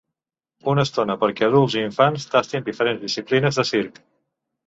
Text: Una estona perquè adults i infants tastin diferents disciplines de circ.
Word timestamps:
Una 0.71 0.85
estona 0.87 1.15
perquè 1.23 1.49
adults 1.49 1.75
i 1.77 1.83
infants 1.89 2.25
tastin 2.31 2.65
diferents 2.71 3.05
disciplines 3.05 3.59
de 3.61 3.67
circ. 3.75 4.01